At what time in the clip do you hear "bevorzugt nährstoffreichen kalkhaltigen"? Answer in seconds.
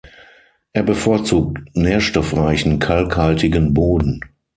0.81-3.75